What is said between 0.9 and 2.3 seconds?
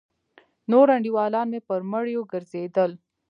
انډيولان مې پر مړيو